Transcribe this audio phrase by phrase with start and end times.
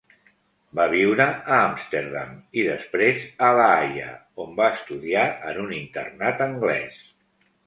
[0.77, 1.25] Va viure
[1.57, 4.09] a Amsterdam i després a La Haia,
[4.47, 7.01] on va estudiar en un internat anglès.